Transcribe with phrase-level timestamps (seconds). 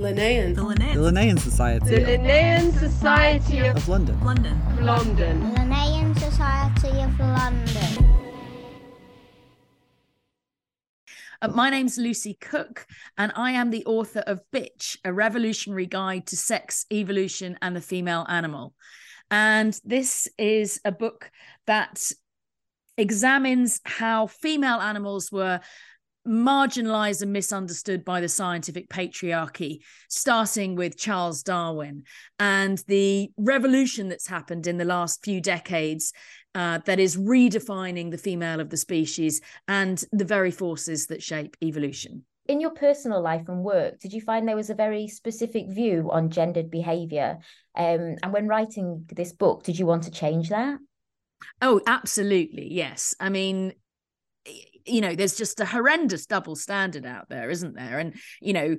[0.00, 0.54] Linnean.
[0.54, 0.94] The Linnean.
[0.94, 4.18] The Linnean Society The Linnean Society of of London.
[4.24, 4.58] London.
[4.80, 5.54] London.
[5.54, 8.06] Linnean Society of London.
[11.42, 12.86] Uh, my name's Lucy Cooke,
[13.18, 17.82] and I am the author of Bitch, a revolutionary guide to sex, evolution, and the
[17.82, 18.72] female animal.
[19.30, 21.30] And this is a book
[21.66, 22.10] that
[22.96, 25.60] examines how female animals were
[26.30, 32.04] marginalized and misunderstood by the scientific patriarchy, starting with Charles Darwin
[32.38, 36.12] and the revolution that's happened in the last few decades
[36.54, 41.56] uh, that is redefining the female of the species and the very forces that shape
[41.62, 42.24] evolution.
[42.48, 46.10] in your personal life and work, did you find there was a very specific view
[46.10, 47.38] on gendered behaviour?
[47.76, 50.78] Um, and when writing this book, did you want to change that?
[51.62, 52.72] Oh, absolutely.
[52.72, 53.14] Yes.
[53.20, 53.72] I mean,
[54.90, 57.98] you know, there's just a horrendous double standard out there, isn't there?
[57.98, 58.76] And, you know,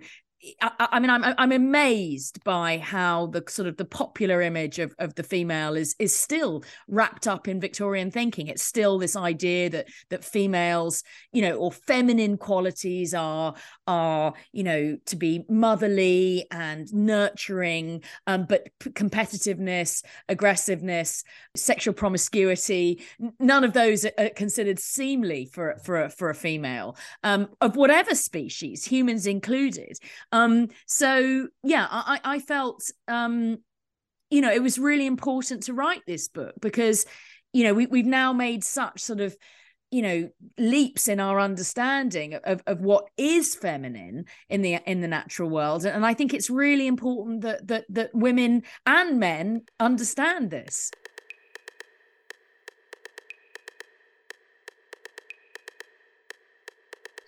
[0.62, 4.96] I, I mean, I'm I'm amazed by how the sort of the popular image of,
[4.98, 8.48] of the female is is still wrapped up in Victorian thinking.
[8.48, 13.54] It's still this idea that that females, you know, or feminine qualities are
[13.86, 21.24] are you know to be motherly and nurturing, um, but p- competitiveness, aggressiveness,
[21.56, 23.04] sexual promiscuity,
[23.40, 28.16] none of those are, considered seemly for for a, for a female um, of whatever
[28.16, 30.00] species, humans included.
[30.32, 33.58] Um, so yeah, I, I felt um,
[34.30, 37.06] you know it was really important to write this book because
[37.54, 39.36] you know we, we've now made such sort of
[39.92, 45.08] you know leaps in our understanding of, of what is feminine in the in the
[45.08, 45.86] natural world.
[45.86, 50.92] And i think it's really important that that that women and men understand this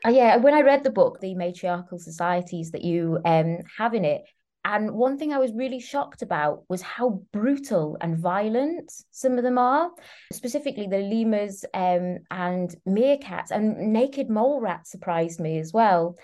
[0.06, 4.04] Uh, yeah, when I read the book, the matriarchal societies that you um, have in
[4.04, 4.24] it,
[4.66, 9.44] and one thing I was really shocked about was how brutal and violent some of
[9.44, 9.92] them are,
[10.32, 16.16] specifically the lemurs um, and meerkats and naked mole rats surprised me as well.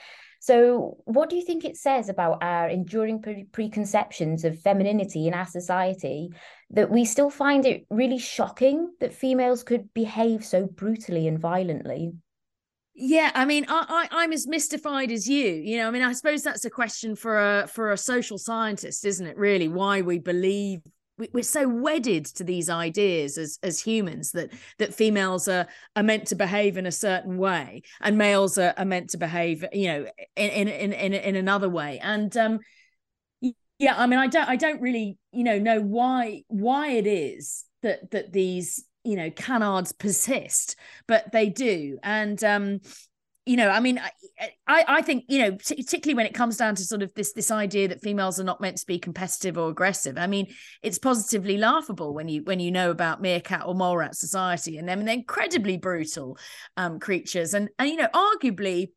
[0.42, 5.34] So, what do you think it says about our enduring pre- preconceptions of femininity in
[5.34, 6.30] our society
[6.70, 12.14] that we still find it really shocking that females could behave so brutally and violently?
[13.02, 15.48] Yeah, I mean, I, I I'm as mystified as you.
[15.48, 19.06] You know, I mean, I suppose that's a question for a for a social scientist,
[19.06, 19.38] isn't it?
[19.38, 20.82] Really, why we believe
[21.18, 26.04] we, we're so wedded to these ideas as as humans that that females are are
[26.04, 29.88] meant to behave in a certain way and males are, are meant to behave, you
[29.88, 30.06] know,
[30.36, 32.00] in in in, in another way.
[32.00, 32.60] And um,
[33.78, 37.64] yeah, I mean, I don't I don't really you know know why why it is
[37.82, 40.76] that that these you know canards persist
[41.08, 41.98] but they do.
[42.04, 42.80] And um
[43.46, 44.00] you know i mean
[44.68, 47.50] i i think you know particularly when it comes down to sort of this this
[47.50, 50.46] idea that females are not meant to be competitive or aggressive i mean
[50.84, 54.88] it's positively laughable when you when you know about meerkat or mole rat society and
[54.88, 56.38] them and they're incredibly brutal
[56.78, 57.54] um creatures.
[57.54, 58.90] And and you know arguably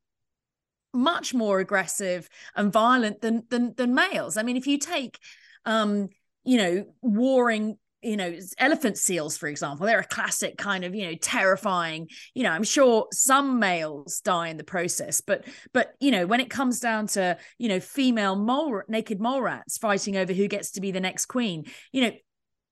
[0.92, 4.36] much more aggressive and violent than than than males.
[4.36, 5.18] I mean if you take
[5.64, 6.08] um
[6.44, 11.06] you know warring you know elephant seals for example they're a classic kind of you
[11.06, 16.10] know terrifying you know i'm sure some males die in the process but but you
[16.10, 20.32] know when it comes down to you know female mole naked mole rats fighting over
[20.32, 22.12] who gets to be the next queen you know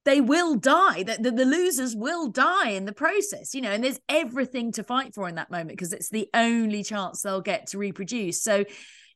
[0.07, 1.03] they will die.
[1.03, 4.83] That the, the, losers will die in the process you know and there's everything to
[4.83, 8.43] fight for in that moment because it's the only chance they'll get to reproduce.
[8.43, 8.65] So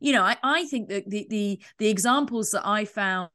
[0.01, 3.31] you know i, I think that the, the the examples that i found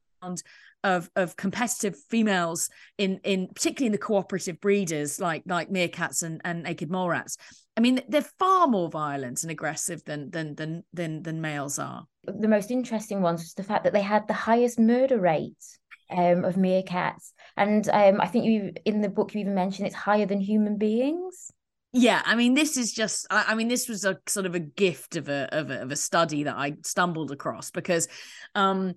[0.83, 6.41] of of competitive females in in particularly in the cooperative breeders like like meerkats and,
[6.43, 7.37] and naked mole rats.
[7.75, 12.05] I mean they're far more violent and aggressive than than than than, than males are.
[12.23, 15.63] The most interesting ones was the fact that they had the highest murder rate
[16.09, 17.31] um, of meerkats.
[17.57, 20.77] And um, i think you in the book you even mentioned it's higher than human
[20.77, 21.51] beings.
[21.91, 24.59] Yeah i mean this is just I, I, mean this was a sort of a
[24.59, 28.07] gift of a, of a of a study that i stumbled across because
[28.53, 28.93] um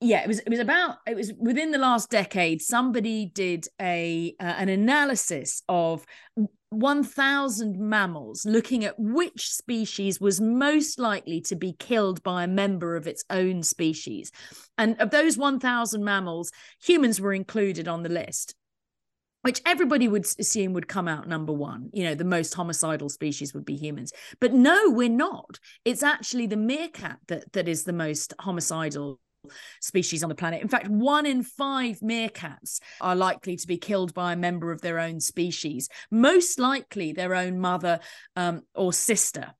[0.00, 4.34] yeah it was it was about it was within the last decade somebody did a
[4.40, 6.04] uh, an analysis of
[6.70, 12.96] 1000 mammals looking at which species was most likely to be killed by a member
[12.96, 14.32] of its own species
[14.76, 16.50] and of those 1000 mammals
[16.82, 18.54] humans were included on the list
[19.42, 21.90] which everybody would assume would come out number one.
[21.92, 24.10] You know, the most homicidal species would be humans.
[24.40, 25.58] But no, we're not.
[25.84, 29.20] It's actually the meerkat that, that is the most homicidal
[29.80, 30.62] species on the planet.
[30.62, 34.80] In fact, one in five meerkats are likely to be killed by a member of
[34.80, 38.00] their own species, most likely their own mother
[38.36, 39.54] um, or sister.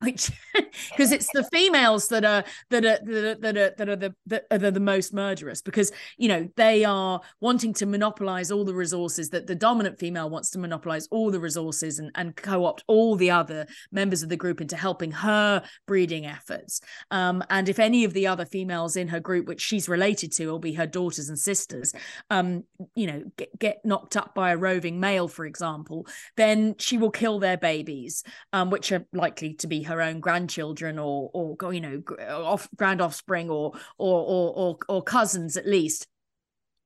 [0.00, 0.30] Which
[0.90, 4.70] because it's the females that are that are that are that are, the that are
[4.70, 9.46] the most murderous because you know they are wanting to monopolize all the resources that
[9.46, 13.66] the dominant female wants to monopolize all the resources and, and co-opt all the other
[13.90, 16.80] members of the group into helping her breeding efforts.
[17.10, 20.46] Um, and if any of the other females in her group which she's related to
[20.46, 21.92] will be her daughters and sisters
[22.30, 26.06] um, you know get, get knocked up by a roving male for example
[26.36, 28.22] then she will kill their babies
[28.52, 33.00] um, which are likely to be her own grandchildren or or you know off grand
[33.00, 36.06] offspring or or or or, or cousins at least.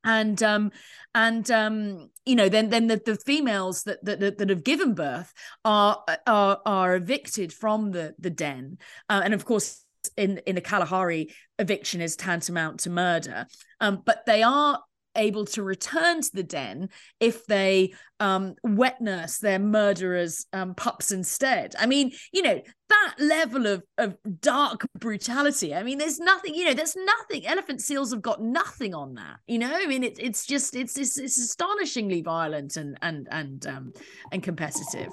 [0.05, 0.73] And um
[1.15, 5.33] and um you know then then the, the females that, that that have given birth
[5.65, 8.79] are are are evicted from the the den.
[9.09, 9.85] Uh, and of course
[10.17, 13.47] in in the Kalahari eviction is tantamount to murder.
[13.81, 14.81] Um but they are
[15.17, 16.89] able to return to the den
[17.21, 21.75] if they um, wet nurse their murderers um, pups instead.
[21.79, 26.65] I mean you know that level of, of dark brutality i mean there's nothing you
[26.67, 29.73] know there's nothing elephant seals have got nothing on that you know?
[29.73, 33.93] I mean it, it's just it's, it's it's astonishingly violent and and and um
[34.31, 35.11] and competitive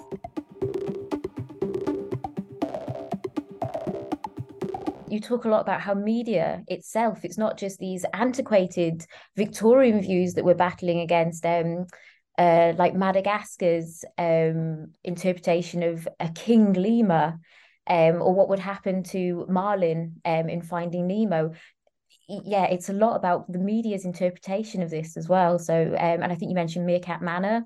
[5.12, 10.34] you talk a lot about how media itself it's not just these antiquated victorian views
[10.34, 11.86] that we're battling against um
[12.38, 17.38] uh, like madagascar's um interpretation of a king lemur
[17.88, 21.52] um or what would happen to marlin um in finding nemo.
[22.28, 25.60] Yeah it's a lot about the media's interpretation of this as well.
[25.60, 27.66] So um and i think you mentioned meerkat manor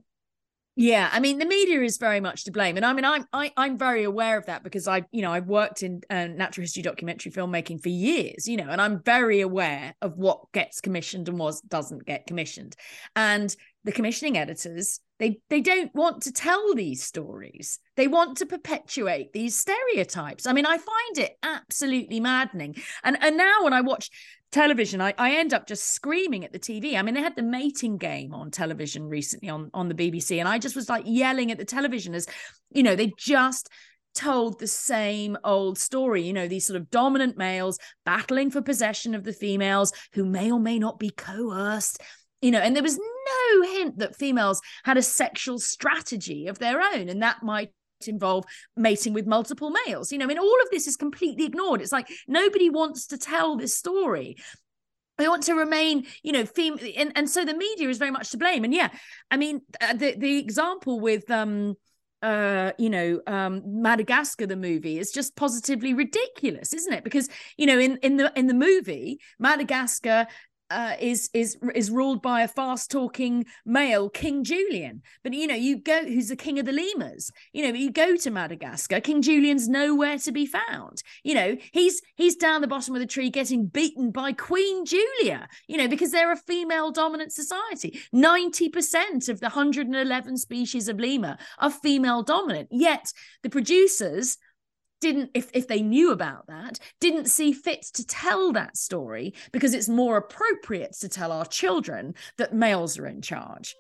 [0.76, 3.46] yeah, I mean the media is very much to blame, and I mean I'm I,
[3.46, 6.28] am i am very aware of that because I you know I've worked in uh,
[6.28, 10.82] natural history documentary filmmaking for years, you know, and I'm very aware of what gets
[10.82, 12.76] commissioned and what doesn't get commissioned,
[13.16, 17.80] and the commissioning editors they they don't want to tell these stories.
[17.96, 20.48] They want to perpetuate these stereotypes.
[20.48, 22.76] I mean i find it absolutely maddening.
[23.04, 24.10] And and now when i watch
[24.54, 27.42] television I, I end up just screaming at the tv i mean they had the
[27.42, 31.52] mating game on television recently on on the bbc and i just was like yelling
[31.52, 32.28] at the television as
[32.72, 33.70] you know they just
[34.14, 39.16] told the same old story you know these sort of dominant males battling for possession
[39.16, 42.00] of the females who may or may not be coerced
[42.42, 46.80] you know and there was no hint that females had a sexual strategy of their
[46.80, 47.72] own and that might
[48.08, 48.46] involve
[48.76, 50.12] mating with multiple males.
[50.12, 51.82] You know, I mean, all of this is completely ignored.
[51.82, 54.38] It's like nobody wants to tell this story.
[55.18, 58.32] They want to remain, you know, fem- and, and so the media is very much
[58.32, 58.64] to blame.
[58.64, 58.90] And yeah,
[59.30, 61.76] I mean, uh, the the example with um
[62.24, 67.04] uh, you know, um, Madagascar, the movie, is just positively ridiculous, isn't it?
[67.04, 67.28] Because
[67.58, 70.28] you know, in in the in the movie, Madagascar
[70.74, 75.04] uh, is is is ruled by a fast talking male King Julien.
[75.24, 77.32] But you know, you go who's the king of the lemurs.
[77.54, 81.04] You know, you go to Madagascar, King Julien's nowhere to be found.
[81.24, 85.48] You know, he's he's down the bottom of the tree getting beaten by Queen Julia.
[85.68, 88.00] You know, because they're a female dominant society.
[88.12, 92.70] Ninety percent of the hundred and eleven species of lemur are female dominant.
[92.72, 94.38] Yet the producers
[95.04, 99.74] didn't if, if they knew about that didn't see fit to tell that story because
[99.74, 103.76] it's more appropriate to tell our children that males are in charge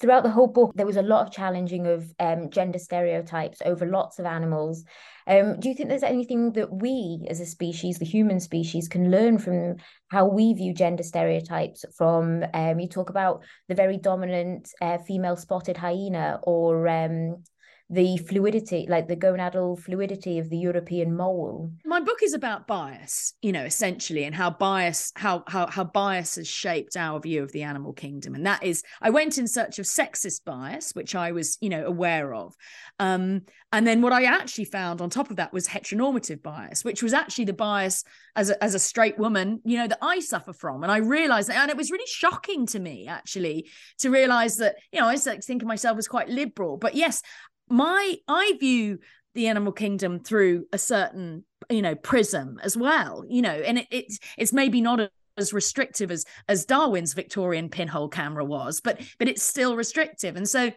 [0.00, 3.86] throughout the whole book, there was a lot of challenging of um, gender stereotypes over
[3.86, 4.84] lots of animals.
[5.26, 9.10] Um, do you think there's anything that we as a species, the human species, can
[9.10, 9.76] learn from
[10.08, 11.84] how we view gender stereotypes?
[11.96, 17.42] From um, you talk about the very dominant uh, female spotted hyena or um,
[17.90, 21.72] the fluidity, like the gonadal fluidity of the European mole.
[21.84, 26.36] My book is about bias, you know, essentially, and how bias, how how how bias
[26.36, 28.34] has shaped our view of the animal kingdom.
[28.34, 31.86] And that is, I went in search of sexist bias, which I was, you know,
[31.86, 32.54] aware of.
[32.98, 33.42] Um,
[33.72, 37.14] and then what I actually found on top of that was heteronormative bias, which was
[37.14, 38.04] actually the bias
[38.36, 40.82] as a, as a straight woman, you know, that I suffer from.
[40.82, 43.68] And I realized that, and it was really shocking to me actually
[43.98, 47.22] to realize that, you know, I like think of myself as quite liberal, but yes,
[47.70, 48.98] my I view
[49.34, 53.86] the animal kingdom through a certain you know prism as well you know and it,
[53.90, 59.28] it's it's maybe not as restrictive as as Darwin's Victorian pinhole camera was but but
[59.28, 60.72] it's still restrictive and so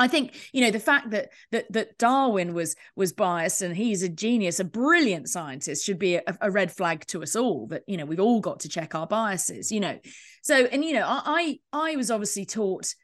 [0.00, 4.02] I think you know the fact that that that Darwin was was biased and he's
[4.02, 7.66] a genius, a brilliant scientist, should be a, a, red flag to us all.
[7.66, 9.70] That you know we've all got to check our biases.
[9.70, 9.98] You know,
[10.42, 12.94] so and you know I I, I was obviously taught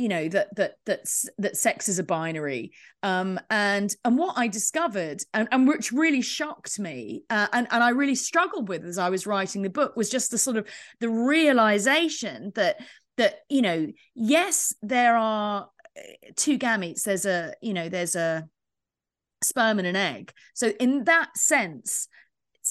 [0.00, 1.00] you know that that that
[1.38, 2.72] that sex is a binary.
[3.02, 7.82] Um and and what i discovered and, and which really shocked me uh, and and
[7.82, 10.66] i really struggled with as i was writing the book was just the sort of
[11.00, 12.76] the realization that
[13.16, 15.68] that you know yes there are
[16.36, 17.02] two gametes.
[17.02, 18.48] There's a you know there's a
[19.42, 20.32] sperm and an egg.
[20.54, 22.08] So in that sense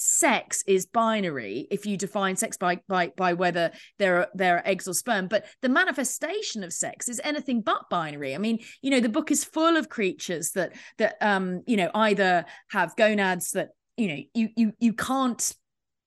[0.02, 4.62] sex is binary if you define sex by by by whether there are there are
[4.66, 8.34] eggs or sperm but the manifestation of sex is anything but binary.
[8.34, 11.90] I mean you know the book is full of creatures that that um you know
[11.94, 15.54] either have gonads that you know you you you can't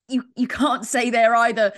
[0.08, 1.74] you you can't say they're either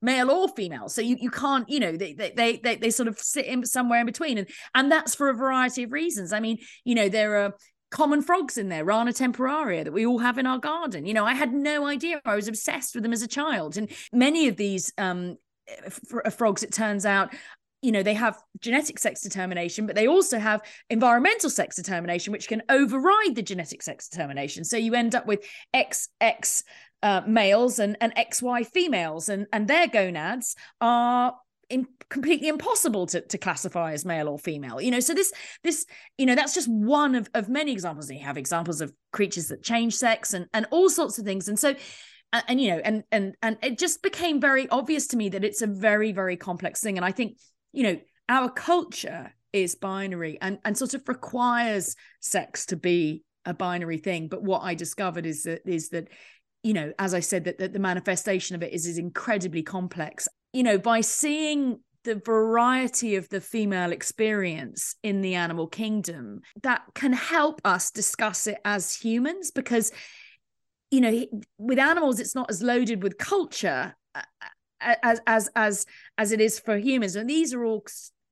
[0.00, 0.88] male or female.
[0.88, 4.00] So you you can't you know they they they they sort of sit in somewhere
[4.00, 4.38] in between.
[4.38, 6.32] And and that's for a variety of reasons.
[6.32, 7.54] I mean you know there are
[7.96, 11.06] common frogs in there, Rana temporaria, that we all have in our garden.
[11.06, 12.20] You know, I had no idea.
[12.26, 13.78] I was obsessed with them as a child.
[13.78, 17.34] And many of these um, f- frogs, it turns out,
[17.80, 20.60] you know, they have genetic sex determination, but they also have
[20.90, 24.62] environmental sex determination, which can override the genetic sex determination.
[24.64, 25.42] So you end up with
[25.74, 26.64] XX
[27.02, 31.34] uh, males and, and XY females, and, and their gonads are
[31.68, 35.00] in, completely impossible to, to classify as male or female you know?
[35.00, 35.32] So this
[35.62, 35.86] this
[36.18, 38.10] you know that's just one of, of many examples.
[38.10, 41.48] You have examples of creatures that change sex and and all sorts of things.
[41.48, 41.74] And so
[42.32, 45.44] and, and you know and and and it just became very obvious to me that
[45.44, 46.96] it's a very very complex thing.
[46.96, 47.38] And i think
[47.72, 53.54] you know our culture is binary and and sort of requires sex to be a
[53.54, 54.28] binary thing.
[54.28, 56.08] But what i discovered is that is that
[56.62, 60.26] you know as i said that, that the manifestation of it is is incredibly complex
[60.56, 66.80] you know, by seeing the variety of the female experience in the animal kingdom, that
[66.94, 69.92] can help us discuss it as humans because,
[70.90, 71.26] you know,
[71.58, 74.22] with animals, it's not as loaded with culture uh,
[74.80, 75.84] uh, as as as
[76.16, 77.16] as it is for humans.
[77.16, 77.84] And these are all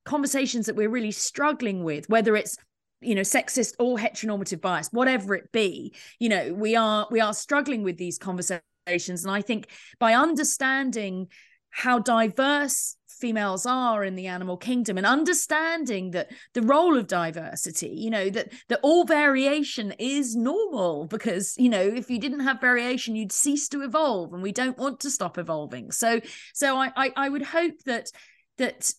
[0.06, 2.56] conversations that we're really struggling with whether it's
[3.02, 7.32] you know sexist or heteronormative bias whatever it be you know we are we are
[7.34, 9.24] struggling with these conversations.
[9.24, 11.28] And i think by understanding
[11.74, 17.88] how diverse females are in the animal kingdom and understanding that the role of diversity
[17.88, 22.60] you know that that all variation is normal because you know if you didn't have
[22.60, 25.90] variation you'd cease to evolve and we don't want to stop evolving.
[25.90, 26.20] So
[26.52, 28.10] so i i, I would hope that
[28.58, 28.90] that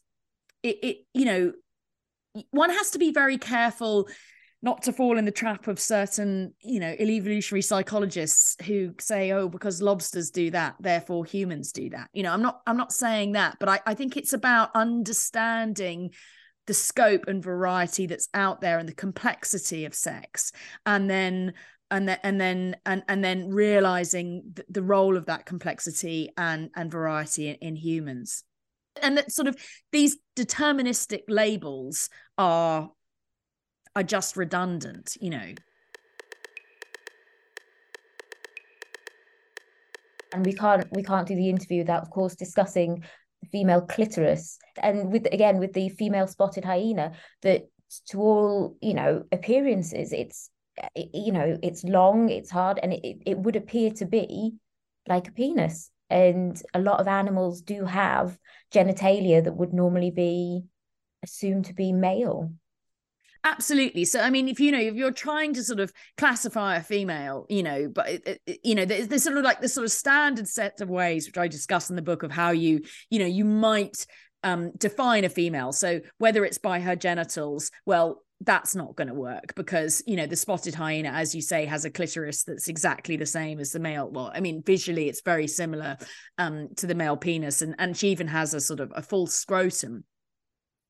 [0.64, 1.54] it, it you know
[2.52, 4.10] one has to be very careful
[4.66, 9.48] not to fall in the trap of certain, you know, evolutionary psychologists who say, oh,
[9.48, 12.10] because lobsters do that, therefore humans do that.
[12.14, 16.10] You know, I'm not I'm not saying that, but I, I think it's about understanding
[16.66, 20.52] the scope and variety that's out there and the complexity of sex.
[20.84, 21.54] And then
[21.92, 26.92] and then and then and, and then realizing the, role of that complexity and and
[26.92, 28.44] variety in, in humans
[29.02, 29.56] and that sort of
[29.92, 32.90] these deterministic labels are
[33.96, 35.54] are just redundant, you know.
[40.34, 43.04] And we can't we can't do the interview without, of course, discussing
[43.42, 44.58] the female clitoris.
[44.82, 47.64] And with again with the female spotted hyena, that
[48.10, 53.18] to all, you know, appearances, it's eh, you know, it's long, it's hard, and it,
[53.26, 54.56] it would appear to be
[55.08, 55.90] like a penis.
[56.10, 58.38] And a lot of animals do have
[58.74, 60.66] genitalia that would normally be
[61.24, 62.52] assumed to be male.
[63.46, 64.06] Absolutely.
[64.06, 67.46] So, I mean, if you know, if you're trying to sort of classify a female,
[67.48, 69.92] you know, but it, it, you know, there's, there's sort of like the sort of
[69.92, 73.28] standard set of ways which I discuss in the book of how you, you know,
[73.28, 74.08] you might
[74.44, 75.74] um, define a female.
[75.74, 80.28] So whether it's by her genitals, well, that's not going to work because you know
[80.28, 83.80] the spotted hyena as you say has a clitoris that's exactly the same as the
[83.80, 85.96] male well i mean visually it's very similar
[86.38, 89.26] um to the male penis and and she even has a sort of a full
[89.26, 90.04] scrotum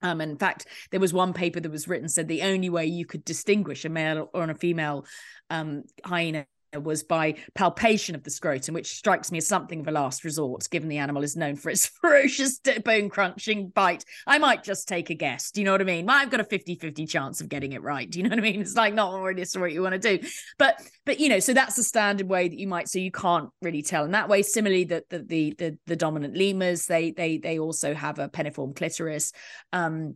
[0.06, 3.06] um, in fact, there was one paper that was written said the only way you
[3.06, 5.06] could distinguish a male or a female
[5.50, 6.46] um, hyena
[6.84, 10.68] was by palpation of the scrotum, which strikes me as something of a last resort,
[10.70, 14.06] given the animal is known for its ferocious bone crunching bite.
[14.28, 15.52] I might just take a guess.
[15.52, 16.10] Do you know what I mean?
[16.10, 18.10] I've got a 50 50 chance of getting it right.
[18.10, 18.62] Do you know what I mean?
[18.62, 20.28] It's like not really what you want to do.
[20.58, 23.50] But, but, you know, so that's the standard way that you might, so you can't
[23.62, 24.06] really tell.
[24.06, 27.94] In that way, similarly, the, the, the, the, the dominant lemurs, they, they, they also
[27.94, 29.32] have a peniform clitoris.
[29.72, 30.16] Um,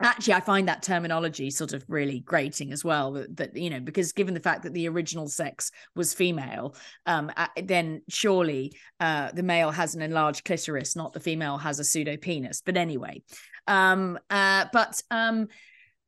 [0.00, 3.80] actually i find that terminology sort of really grating as well that, that you know
[3.80, 6.74] because given the fact that the original sex was female
[7.06, 7.30] um
[7.64, 12.16] then surely uh the male has an enlarged clitoris not the female has a pseudo
[12.16, 13.20] penis but anyway
[13.66, 15.48] um uh but um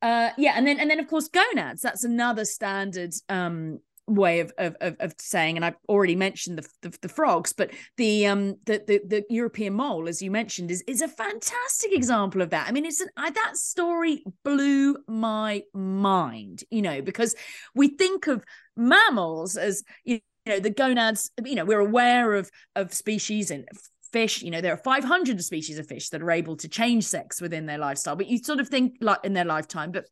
[0.01, 1.81] uh yeah and then and then of course gonads.
[1.81, 6.97] That's another standard um way of, of of saying and i've already mentioned the, the,
[7.01, 11.01] the frogs but the um the, the, the european mole as you mentioned is is
[11.01, 12.67] a fantastic example of that.
[12.67, 17.35] I mean it's an I, that story blew my mind you know because
[17.75, 18.43] we think of
[18.75, 23.67] mammals as you know the gonads you know we're aware of of species and
[24.11, 27.41] fish you know there are 500 species of fish that are able to change sex
[27.41, 30.05] within their lifestyle but you sort of think like in their lifetime but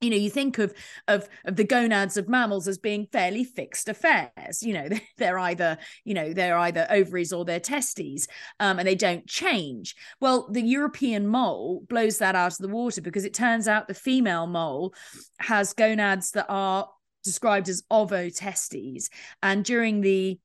[0.00, 0.74] you know you think of
[1.08, 4.62] of of the gonads of mammals as being fairly fixed affairs.
[4.62, 4.88] You know
[5.18, 8.26] they're either you know they're either ovaries or their testes
[8.58, 9.94] um, and they don't change.
[10.20, 13.94] Well the european mole blows that out of the water because it turns out the
[13.94, 14.94] female mole
[15.38, 16.88] has gonads that are
[17.22, 19.10] described as ovotestes.
[19.42, 20.38] And during the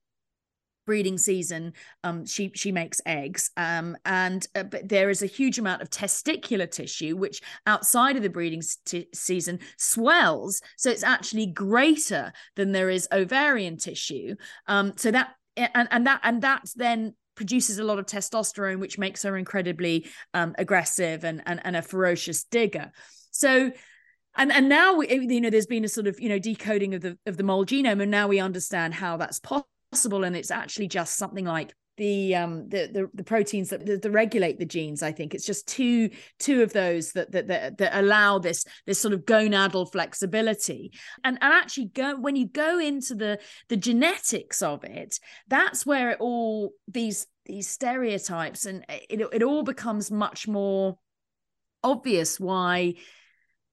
[0.86, 1.72] breeding season
[2.04, 5.90] um, she she makes eggs um, and uh, but there is a huge amount of
[5.90, 10.60] testicular tissue which outside of the breeding st- season swells.
[10.76, 14.36] So it's actually greater than there is ovarian tissue.
[14.66, 18.98] Um, so that and, and that and that then produces a lot of testosterone which
[18.98, 22.92] makes her incredibly um, aggressive and, and and a ferocious digger.
[23.30, 23.72] So
[24.36, 27.02] and and now we, you know there's been a sort of you know decoding of
[27.02, 30.50] the of the mole genome and now we understand how that's possible possible and it's
[30.50, 35.02] actually just something like the um the the, the proteins that, that, regulate the genes
[35.02, 35.34] i think.
[35.34, 39.24] It's just two two of those that, that that that allow this this sort of
[39.24, 40.92] gonadal flexibility.
[41.24, 43.38] And and actually go when you go into the
[43.70, 49.62] the genetics of it that's where it all these these stereotypes and it, it all
[49.62, 50.98] becomes much more
[51.82, 52.94] obvious why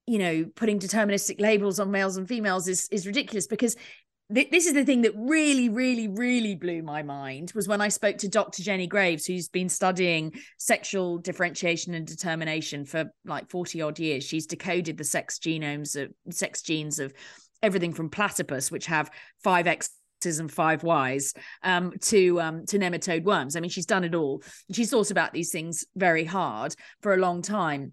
[0.06, 3.76] you know putting deterministic labels on males and females is is ridiculous because
[4.30, 8.16] this is the thing that really, really, really blew my mind was when I spoke
[8.18, 8.62] to Dr.
[8.62, 14.24] Jenny Graves, who's been studying sexual differentiation and determination for like 40 odd years.
[14.24, 17.12] She's decoded the sex genomes of sex genes of
[17.62, 19.10] everything from platypus, which have
[19.42, 23.56] five X's and five Y's, um, to um, to nematode worms.
[23.56, 24.42] I mean, she's done it all.
[24.72, 27.92] She's thought about these things very hard for a long time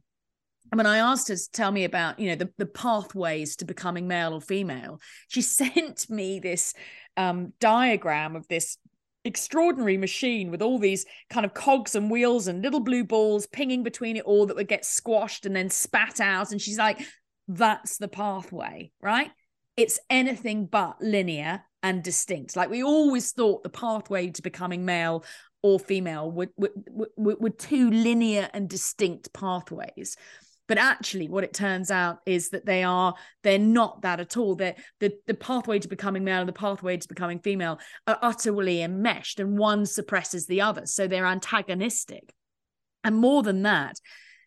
[0.80, 4.08] when I asked her to tell me about, you know, the, the pathways to becoming
[4.08, 6.74] male or female, she sent me this
[7.18, 8.78] um, diagram of this
[9.24, 13.84] extraordinary machine with all these kind of cogs and wheels and little blue balls pinging
[13.84, 16.52] between it all that would get squashed and then spat out.
[16.52, 17.02] And she's like,
[17.48, 19.30] that's the pathway, right?
[19.78, 22.56] It's anything but linear and distinct.
[22.56, 25.24] Like we always thought the pathway to becoming male
[25.64, 26.72] or female were, were,
[27.18, 30.16] were, were two linear and distinct pathways
[30.72, 34.56] but actually what it turns out is that they are they're not that at all.
[34.56, 38.82] They're the, the pathway to becoming male and the pathway to becoming female are utterly
[38.82, 40.86] enmeshed and one suppresses the other.
[40.86, 42.34] So they're antagonistic.
[43.04, 44.00] And more than that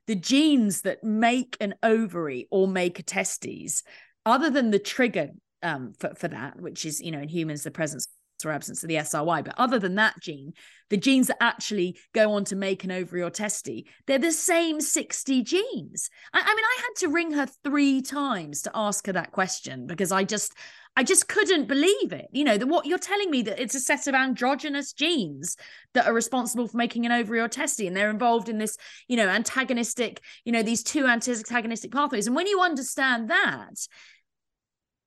[0.07, 3.83] the genes that make an ovary or make a testes
[4.25, 5.29] other than the trigger
[5.63, 8.09] um, for, for that which is you know in humans the presence
[8.43, 9.45] or absence of the SRY.
[9.45, 10.55] But other than that gene,
[10.91, 14.81] the genes that actually go on to make an ovary or testy, they're the same
[14.81, 16.11] 60 genes.
[16.33, 19.87] I, I mean, I had to ring her three times to ask her that question
[19.87, 20.55] because I just
[20.97, 22.29] I just couldn't believe it.
[22.31, 25.57] You know, that what you're telling me that it's a set of androgynous genes
[25.93, 28.77] that are responsible for making an ovary or testy, and they're involved in this,
[29.09, 32.29] you know, antagonistic, you know, these two antagonistic pathways.
[32.29, 33.89] And when you understand that,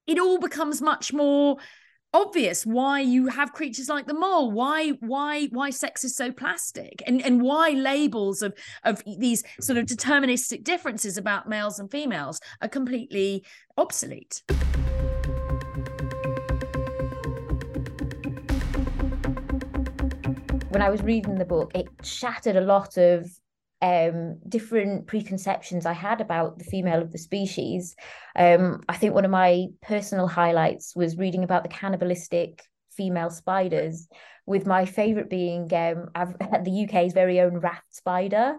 [0.07, 1.57] it all becomes much more
[2.13, 4.51] obvious why you have creatures like the mole.
[4.51, 7.01] Why why why sex is so plastic?
[7.05, 12.39] And and why labels of of these sort of deterministic differences about males and females
[12.61, 13.43] are completely
[13.77, 14.43] obsolete.
[20.69, 23.31] When i was reading the book it shattered a lot of
[23.81, 27.95] um, different preconceptions I had about the female of the species.
[28.35, 32.63] Um, I think one of my personal highlights was reading about the cannibalistic
[32.95, 34.07] female spiders,
[34.45, 36.09] with my favorite being um,
[36.63, 38.55] the UK's very own rat spider.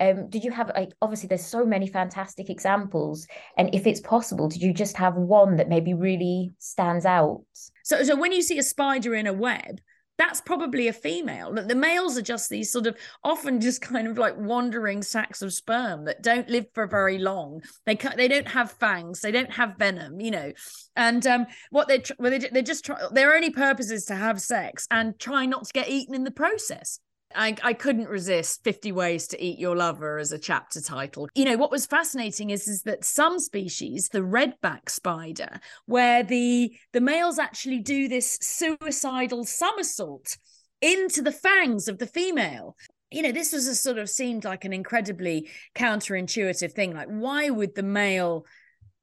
[0.00, 3.26] Um, did you have like obviously there's so many fantastic examples,
[3.56, 7.44] and if it's possible, did you just have one that maybe really stands out?
[7.82, 9.80] So, so when you see a spider in a web,
[10.18, 11.54] that's probably a female.
[11.54, 15.52] The males are just these sort of often just kind of like wandering sacks of
[15.52, 17.62] sperm that don't live for very long.
[17.86, 20.52] They they don't have fangs, they don't have venom, you know.
[20.96, 24.40] And um, what they well, they they just try their only purpose is to have
[24.40, 26.98] sex and try not to get eaten in the process.
[27.34, 31.28] I, I couldn't resist 50 ways to eat your lover as a chapter title.
[31.34, 36.76] You know, what was fascinating is, is that some species, the redback spider, where the
[36.92, 40.38] the males actually do this suicidal somersault
[40.80, 42.76] into the fangs of the female.
[43.10, 46.94] You know, this was a sort of seemed like an incredibly counterintuitive thing.
[46.94, 48.44] Like, why would the male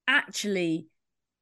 [0.07, 0.87] actually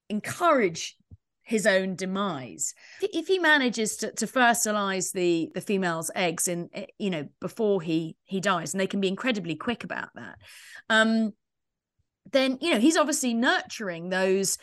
[0.10, 0.96] encourage
[1.44, 2.74] his own demise.
[3.02, 7.82] If he manages to, to fertilize the the female's eggs in eh, you know before
[7.82, 10.38] he he dies and they can be incredibly quick about that
[10.90, 11.34] um
[12.32, 14.58] then you know he's obviously nurturing those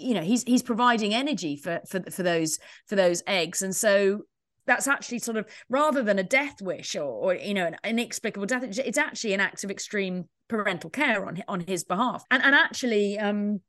[0.00, 3.62] you know he's he's providing energy for for for those for those eggs.
[3.62, 4.22] And so
[4.66, 8.46] that's actually sort of rather than a death wish or, or you know an inexplicable
[8.46, 12.24] death it's actually an act of extreme parental care on on his behalf.
[12.30, 13.60] And and actually um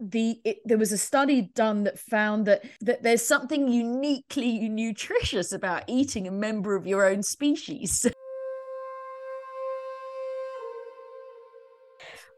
[0.00, 5.52] the it, there was a study done that found that that there's something uniquely nutritious
[5.52, 8.06] about eating a member of your own species.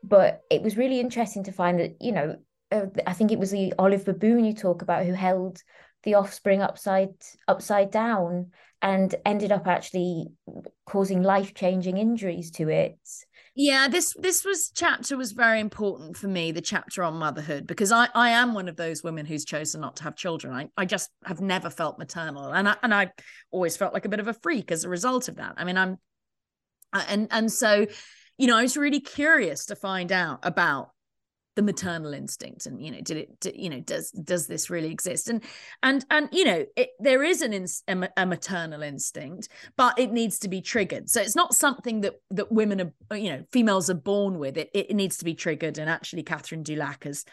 [0.03, 2.37] But it was really interesting to find that you know
[2.73, 5.63] uh, i think it was the olive baboon you talk about who held
[6.05, 7.15] the offspring upside
[7.49, 8.51] upside down
[8.83, 10.29] and ended up actually
[10.87, 12.99] causing life-changing injuries to it
[13.55, 17.91] yeah this this was chapter was very important for me the chapter on motherhood because
[17.91, 20.55] i i am one of those women who's chosen not to have children.
[20.55, 23.11] I i just have never felt maternal and i and i
[23.51, 25.55] always felt like a bit of a freak as a result of that.
[25.57, 25.99] I mean i'm
[26.93, 27.87] uh, and and so
[28.39, 30.91] you know i was really curious to find out about
[31.61, 34.91] the maternal instinct and you know did it did, you know does does this really
[34.91, 35.29] exist?
[35.29, 35.45] And
[35.83, 40.11] and and you know it, there is an ins, a, a, maternal instinct but it
[40.11, 41.11] needs to be triggered.
[41.11, 44.57] So it's not something that that women are you know females are born with.
[44.57, 45.77] It it, needs to be triggered.
[45.77, 47.27] And actually Catherine Dulac has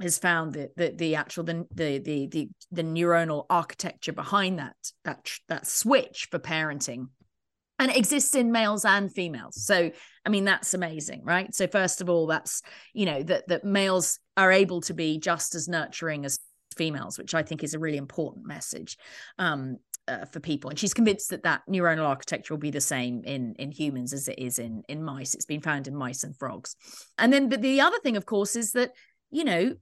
[0.00, 4.76] has found that the, the actual the, the the the the neuronal architecture behind that
[5.04, 7.08] that that switch for parenting
[7.84, 9.62] and it exists in males and females.
[9.62, 9.90] So
[10.26, 11.54] i mean that's amazing right?
[11.54, 12.62] So first of all that's
[12.94, 16.38] you know that that males are able to be just as nurturing as
[16.76, 18.98] females which i think is a really important message
[19.38, 19.76] um,
[20.08, 20.70] uh, for people.
[20.70, 24.28] And she's convinced that that neuronal architecture will be the same in in humans as
[24.28, 25.34] it is in in mice.
[25.34, 26.76] It's been found in mice and frogs.
[27.18, 28.92] And then but the other thing of course is that
[29.30, 29.74] you know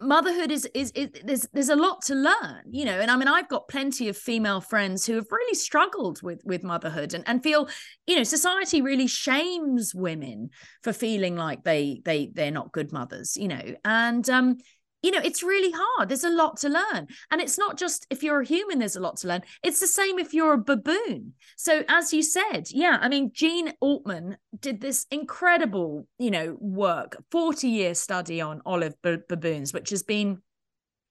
[0.00, 3.26] motherhood is, is is there's there's a lot to learn you know and i mean
[3.26, 7.42] i've got plenty of female friends who have really struggled with with motherhood and, and
[7.42, 7.66] feel
[8.06, 10.50] you know society really shames women
[10.82, 14.58] for feeling like they they they're not good mothers you know and um
[15.02, 16.08] you know it's really hard.
[16.08, 17.08] There's a lot to learn.
[17.30, 19.42] And it's not just if you're a human there's a lot to learn.
[19.62, 21.34] It's the same if you're a baboon.
[21.56, 27.16] So as you said yeah i mean Jeanne Altmann did this incredible you know work
[27.30, 30.42] 40 year study on olive baboons which has been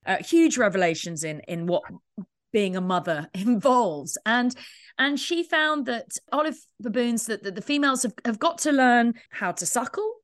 [0.06, 1.82] uh, huge revelations in in what
[2.52, 4.16] being a mother involves.
[4.26, 4.54] And
[4.98, 9.14] and she found that olive baboons that, that the females have, have got to learn
[9.30, 10.16] how to suckle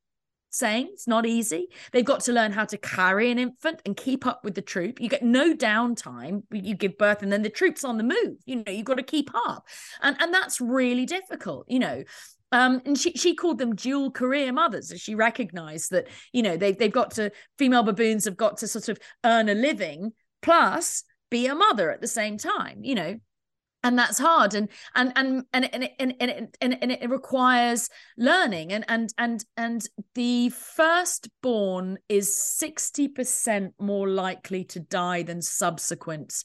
[0.49, 1.67] saying it's not easy.
[1.91, 4.99] They've got to learn how to carry an infant and keep up with the troop.
[4.99, 6.43] You get no downtime.
[6.51, 8.37] You give birth and then the troop's on the move.
[8.45, 9.67] You know, you've got to keep up.
[10.01, 12.03] And and that's really difficult, you know.
[12.51, 16.57] Um, and she she called them dual career mothers as she recognized that, you know,
[16.57, 21.03] they've they've got to female baboons have got to sort of earn a living plus
[21.29, 23.19] be a mother at the same time, you know
[23.83, 28.73] and that's hard and and and and and and, and, and, and it requires learning
[28.73, 36.43] and and and and the firstborn is 60% more likely to die than subsequent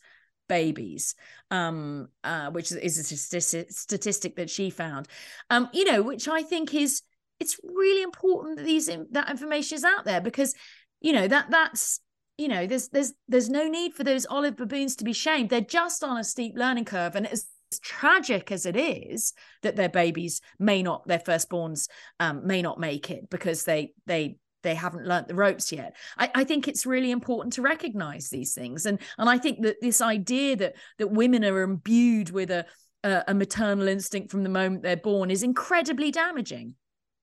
[0.48, 1.14] babies
[1.50, 5.08] um uh, which is a statistic, statistic that she found.
[5.50, 7.02] Um you know which i think is
[7.40, 10.54] it's really important that these that information is out there because
[11.00, 12.00] you know that that's
[12.38, 15.50] you know there's there's there's no need for those olive baboons to be shamed.
[15.50, 17.16] They're just on a steep learning curve.
[17.16, 17.46] And as
[17.82, 21.88] tragic as it is that their babies may not their firstborns
[22.20, 26.30] um, may not make it because they they they haven't learnt the ropes yet I,
[26.34, 28.86] I think it's really important to recognize these things.
[28.86, 32.66] And and i think that this idea that that women are imbued with a
[33.02, 36.74] a, a maternal instinct from the moment they're born is incredibly damaging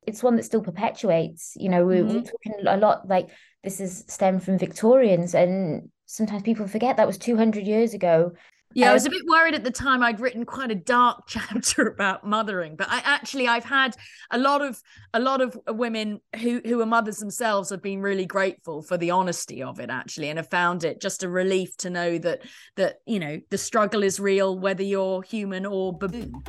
[0.07, 2.15] it's one that still perpetuates you know we, mm-hmm.
[2.15, 3.29] we're talking a lot like
[3.63, 8.31] this is stemmed from victorians and sometimes people forget that was 200 years ago
[8.73, 10.01] yeah, I was a bit worried at the time.
[10.01, 13.95] I'd written quite a dark chapter about mothering, but I actually I've had
[14.31, 14.81] a lot of
[15.13, 19.11] a lot of women who who are mothers themselves have been really grateful for the
[19.11, 22.41] honesty of it actually, and have found it just a relief to know that
[22.77, 26.43] that you know the struggle is real, whether you're human or baboon.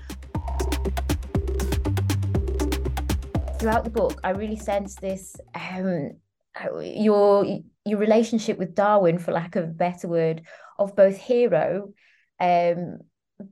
[3.62, 6.16] Throughout the book, I really sense this um,
[6.82, 10.42] your your relationship with Darwin, for lack of a better word,
[10.80, 11.92] of both hero,
[12.40, 12.98] um,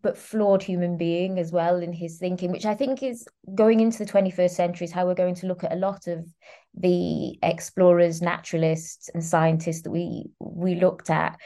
[0.03, 3.99] but flawed human being as well in his thinking, which I think is going into
[3.99, 6.27] the 21st century is how we're going to look at a lot of
[6.75, 11.38] the explorers, naturalists, and scientists that we we looked at.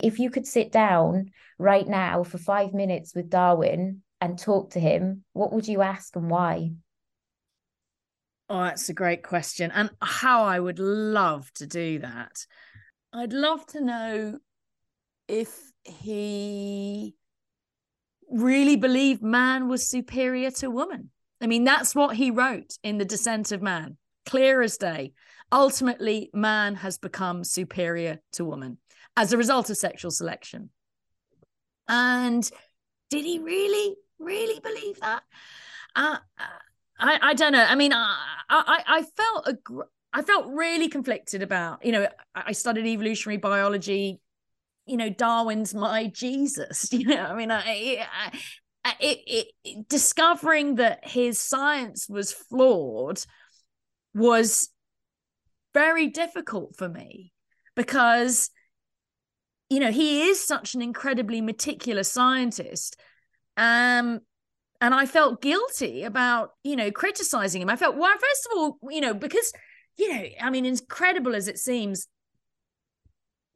[0.00, 4.80] If you could sit down right now for five minutes with Darwin and talk to
[4.80, 6.70] him, what would you ask and why?
[8.48, 9.70] Oh, that's a great question.
[9.70, 12.46] And how I would love to do that.
[13.12, 14.38] I'd love to know
[15.28, 17.14] if he
[18.30, 21.10] really believed man was superior to woman.
[21.40, 25.12] I mean, that's what he wrote in The Descent of Man, clear as day.
[25.52, 28.78] Ultimately, man has become superior to woman
[29.16, 30.70] as a result of sexual selection.
[31.88, 32.48] And
[33.10, 35.22] did he really, really believe that?
[35.94, 36.18] Uh,
[36.98, 37.64] I, I don't know.
[37.64, 38.16] I mean, I,
[38.48, 39.58] I, I felt a,
[40.12, 44.20] I felt really conflicted about, you know, I studied evolutionary biology.
[44.86, 46.88] You know, Darwin's my Jesus.
[46.92, 48.38] You know, I mean, I, I
[49.00, 53.20] it, it, discovering that his science was flawed
[54.14, 54.70] was
[55.72, 57.32] very difficult for me
[57.74, 58.50] because
[59.68, 62.96] you know he is such an incredibly meticulous scientist
[63.56, 64.20] um
[64.84, 67.70] and i felt guilty about you know criticizing him.
[67.70, 69.50] I felt well first of all you know because
[69.96, 72.06] you know i mean incredible as it seems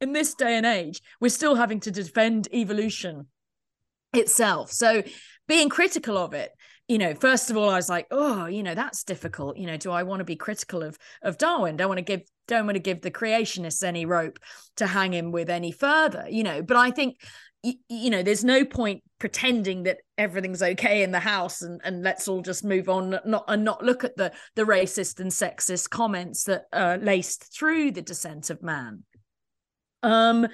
[0.00, 3.26] in this day and age we're still having to defend evolution
[4.14, 4.72] itself.
[4.72, 5.02] So
[5.46, 6.50] being critical of it
[6.88, 9.58] you know first of all i was like oh you know that's difficult.
[9.58, 11.76] You know do i want to be critical of of darwin?
[11.76, 14.38] Don't want to give don't want to give the creationists any rope
[14.76, 16.62] to hang him with any further you know.
[16.62, 17.18] But i think
[17.62, 22.02] you, you know there's no point pretending that everything's okay in the house and and
[22.02, 25.90] let's all just move on not and not look at the the racist and sexist
[25.90, 29.02] comments that are laced through the descent of man.
[30.02, 30.46] Um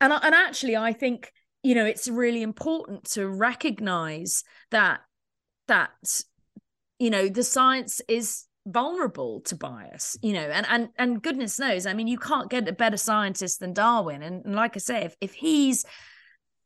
[0.00, 5.00] and and actually i think you know it's really important to recognize that
[5.68, 6.22] that
[6.98, 11.86] you know the science is vulnerable to bias you know and and and goodness knows
[11.86, 14.22] i mean you can't get a better scientist than darwin.
[14.22, 15.84] And, and like i say if, if he's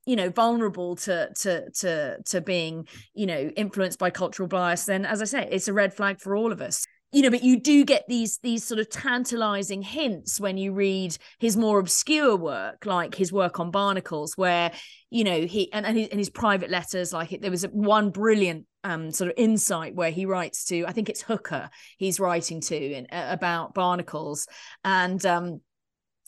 [0.06, 5.04] you know vulnerable to to to to being you know influenced by cultural bias then
[5.04, 6.86] as i say it's a red flag for all of us.
[7.12, 11.16] You know but you do get these these sort of tantalizing hints when you read
[11.38, 14.72] his more obscure work like his work on barnacles where
[15.10, 18.10] you know he and, and, his, and his private letters like it, there was one
[18.10, 22.60] brilliant um, sort of insight where he writes to i think it's hooker he's writing
[22.60, 24.48] to in, uh, about barnacles
[24.84, 25.60] and um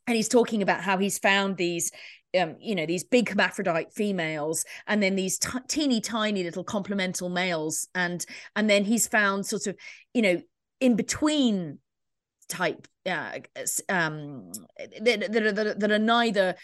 [0.06, 1.90] and he's talking about how he's found these
[2.38, 7.28] um, you know these big hermaphrodite females and then these t- teeny tiny little complemental
[7.28, 7.88] males.
[7.94, 9.76] And and then he's found sort of
[10.14, 10.42] you know
[10.80, 11.78] in between
[12.48, 13.38] type uh,
[13.88, 14.52] um
[15.00, 16.54] that, that, that, that are neither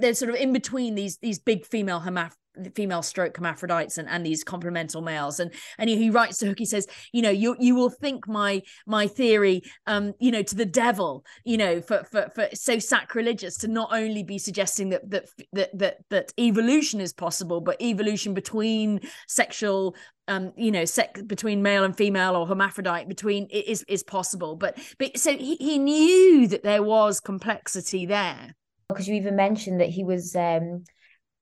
[0.00, 2.36] they're sort of in between these these big female hermaph-
[2.74, 5.40] female stroke hermaphrodites and, and these complemental males.
[5.40, 8.62] And and he, writes to hook he says you know you you will think my
[8.86, 13.58] my theory um you know to the devil you know for for, for so sacrilegious
[13.58, 18.32] to not only be suggesting that that that that, that evolution is possible but evolution
[18.32, 19.94] between sexual
[20.28, 24.56] um you know sex between male and female or hermaphrodite between is is possible.
[24.56, 28.54] But but so he, he knew that there was complexity there.
[28.88, 30.84] Because you even mentioned that he was um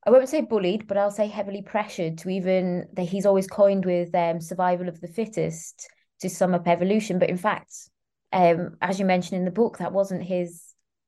[0.07, 3.85] I won't say bullied, but I'll say heavily pressured to even that he's always coined
[3.85, 5.88] with um, survival of the fittest
[6.21, 7.19] to sum up evolution.
[7.19, 7.73] But in fact,
[8.33, 10.62] um, as you mentioned in the book, that wasn't his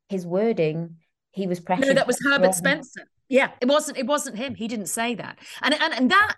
[0.08, 0.96] his wording.
[1.30, 1.86] He was pressured.
[1.86, 3.02] No, that was Herbert Spencer.
[3.28, 3.98] Yeah, it wasn't.
[3.98, 4.54] It wasn't him.
[4.54, 5.38] He didn't say that.
[5.62, 6.34] And and and that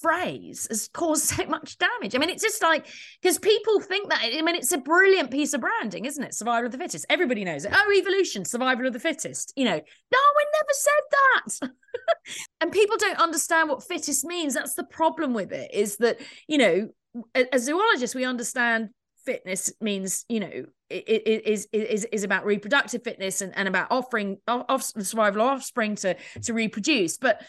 [0.00, 2.14] phrase has caused so much damage.
[2.14, 2.86] I mean, it's just like
[3.20, 4.20] because people think that.
[4.22, 6.34] I mean, it's a brilliant piece of branding, isn't it?
[6.34, 7.06] Survival of the fittest.
[7.08, 7.72] Everybody knows it.
[7.74, 9.52] Oh, evolution, survival of the fittest.
[9.56, 11.02] You know, Darwin never said
[11.60, 11.70] that.
[12.60, 14.54] and people don't understand what fittest means.
[14.54, 15.72] That's the problem with it.
[15.72, 16.88] Is that you know,
[17.52, 18.90] as zoologists, we understand
[19.24, 24.38] fitness means you know it, is is is about reproductive fitness and, and about offering
[24.48, 27.42] off, survival of offspring to to reproduce but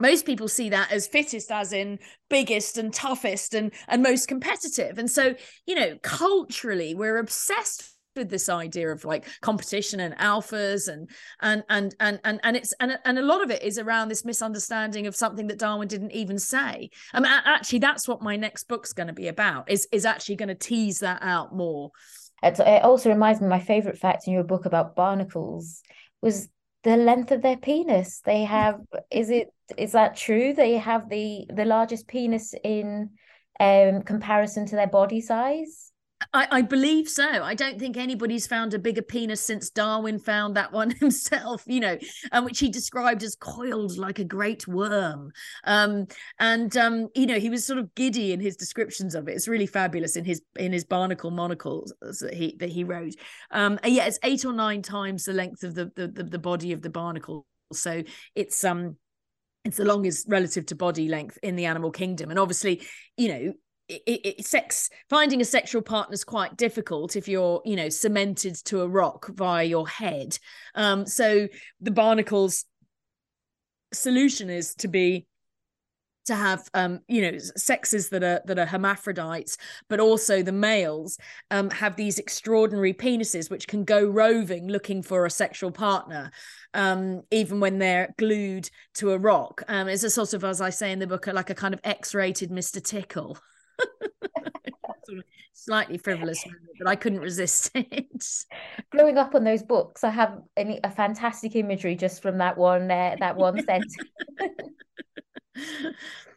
[0.00, 4.98] most people see that as fittest as in biggest and toughest and and most competitive
[4.98, 5.34] and so
[5.66, 11.08] you know culturally we're obsessed with this idea of like competition and alphas and
[11.40, 14.24] and and and and, and it's and, and a lot of it is around this
[14.24, 16.90] misunderstanding of something that Darwin didn't even say.
[17.12, 19.70] I mean, actually, that's what my next book's going to be about.
[19.70, 21.90] Is is actually going to tease that out more.
[22.42, 25.82] It, also reminds me my favorite fact in your book about barnacles
[26.22, 26.48] was
[26.82, 28.20] the length of their penis.
[28.24, 30.52] They have is it is that true?
[30.52, 33.10] They have the the largest penis in
[33.58, 35.89] um comparison to their body size.
[36.32, 37.24] I, I, believe so.
[37.24, 41.80] I don't think anybody's found a bigger penis since Darwin found that one himself, you
[41.80, 41.98] know,
[42.32, 45.32] um, which he described as coiled like a great worm.
[45.64, 46.06] Um,
[46.38, 49.32] and um, you know, he was sort of giddy in his descriptions of it.
[49.32, 53.14] It's really fabulous in his in his barnacle monocles that he that he wrote.
[53.50, 56.72] Um, yeah, it's eight or nine times the length of the the, the, the body
[56.72, 57.46] of the barnacle.
[57.72, 58.02] So
[58.34, 58.96] it's um
[59.64, 62.82] it's the longest relative to body length in the animal kingdom and obviously
[63.18, 63.52] you know
[64.06, 68.54] it, it, sex finding a sexual partner is quite difficult if you're you know cemented
[68.66, 70.38] to a rock via your head.
[70.74, 71.48] Um so
[71.80, 72.64] the barnacles
[73.92, 75.26] solution is to be
[76.26, 79.56] to have um you know sexes that are that are hermaphrodites
[79.88, 81.18] but also the males
[81.50, 86.30] um have these extraordinary penises which can go roving looking for a sexual partner
[86.74, 89.62] um even when they're glued to a rock.
[89.66, 91.80] Um it's a sort of as i say in the book like a kind of
[91.84, 93.38] x-rated mr tickle
[95.52, 96.44] slightly frivolous
[96.78, 98.24] but i couldn't resist it.
[98.90, 102.90] Growing up on those books i have a, a fantastic imagery just from that one
[102.90, 103.96] uh, that one sentence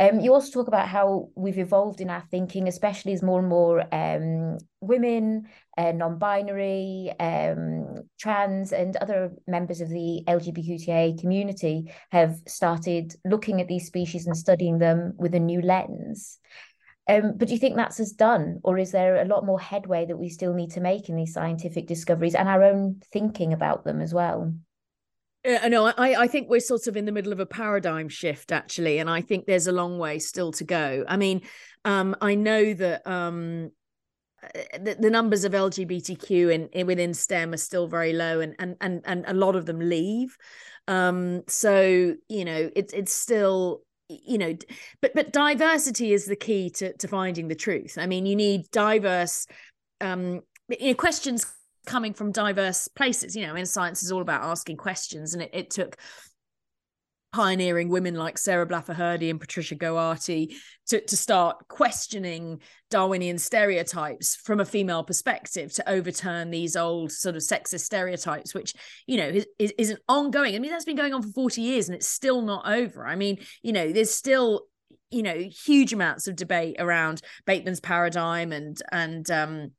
[0.00, 3.48] um, you also talk about how we've evolved in our thinking, especially as more and
[3.48, 12.36] more um, women, uh, non-binary, um, trans, and other members of the LGBTQIA community have
[12.46, 16.38] started looking at these species and studying them with a new lens.
[17.06, 20.06] Um, but do you think that's us done, or is there a lot more headway
[20.06, 23.84] that we still need to make in these scientific discoveries and our own thinking about
[23.84, 24.54] them as well?
[25.44, 28.50] Uh, no, I, I think we're sort of in the middle of a paradigm shift,
[28.50, 31.04] actually, and I think there's a long way still to go.
[31.06, 31.42] I mean,
[31.84, 33.70] um, I know that um,
[34.42, 38.54] uh, the, the, numbers of LGBTQ in, in, within STEM are still very low, and
[38.58, 40.34] and and and a lot of them leave.
[40.88, 44.56] Um, so you know, it's it's still you know,
[45.02, 47.98] but but diversity is the key to to finding the truth.
[47.98, 49.46] I mean, you need diverse
[50.00, 51.44] um, you know, questions
[51.86, 53.36] coming from diverse places.
[53.36, 55.96] You know, in science is all about asking questions, and it, it took
[57.34, 60.54] pioneering women like Sarah Blaffer Hrdy and Patricia Gowaty
[60.86, 67.34] to, to start questioning Darwinian stereotypes from a female perspective to overturn these old sort
[67.34, 68.74] of sexist stereotypes, which,
[69.08, 70.54] you know, is, is, is an ongoing.
[70.54, 73.04] I mean, that's been going on for 40 years and it's still not over.
[73.04, 74.66] I mean, you know, there's still
[75.10, 79.70] you know huge amounts of debate around Bateman's paradigm and and um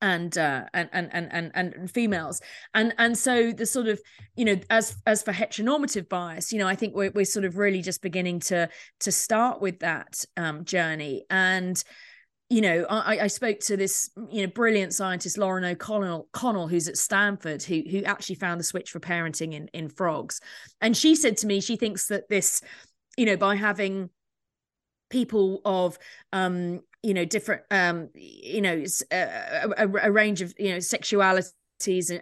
[0.00, 2.40] and uh and, and and and and females.
[2.74, 4.00] And and so the sort of
[4.36, 7.56] you know as as for heteronormative bias you know i think we're, we're sort of
[7.56, 8.68] really just beginning to
[9.00, 11.24] to start with that um journey.
[11.30, 11.82] And
[12.48, 16.86] you know, I, I spoke to this, you know, brilliant scientist Lauren O'Connell, Connell, who's
[16.86, 20.40] at Stanford, who who actually found the switch for parenting in in frogs,
[20.80, 22.62] and she said to me she thinks that this,
[23.16, 24.10] you know, by having
[25.10, 25.98] people of
[26.32, 31.52] um you know different um you know a, a, a range of you know sexualities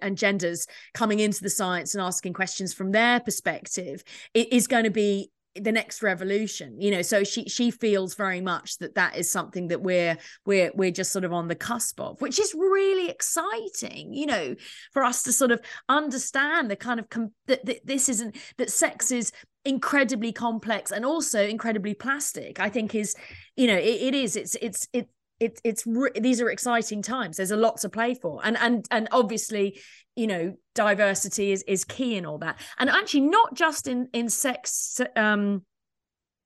[0.03, 4.03] and, genders coming into the science and asking questions from their perspective
[4.35, 7.03] is going to be the next revolution you know?
[7.03, 11.13] So she she feels very much that that is something that we're we're we're just
[11.13, 14.57] sort of on the cusp of which is really exciting you know
[14.93, 18.71] for us to sort of understand the kind of com- that, that this isn't that
[18.71, 19.31] sex is
[19.65, 23.15] incredibly complex and also incredibly plastic i think is
[23.57, 25.09] you know it, it is it's it's it
[25.41, 25.85] it, it's
[26.21, 27.37] these are exciting times.
[27.37, 28.41] There's a lot to play for.
[28.45, 29.81] And and and obviously
[30.17, 32.59] you know diversity is is key in all that.
[32.79, 35.63] And actually not just in in sex um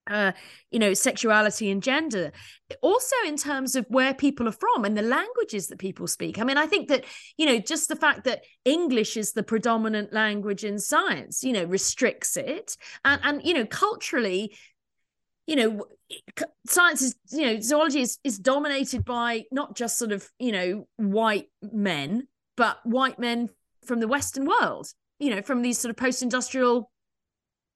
[0.08, 0.32] uh,
[0.70, 2.32] you know, sexuality and gender,
[2.82, 6.38] also in terms of where people are from and the languages that people speak.
[6.38, 7.04] I mean, I think that,
[7.36, 11.64] you know, just the fact that English is the predominant language in science, you know,
[11.64, 12.76] restricts it.
[13.04, 14.56] And, and you know, culturally,
[15.46, 15.84] you know,
[16.66, 20.88] science is, you know, zoology is, is dominated by not just sort of, you know,
[20.96, 23.48] white men, but white men
[23.84, 26.90] from the Western world, you know, from these sort of post industrial